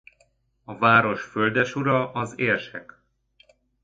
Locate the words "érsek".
2.39-3.01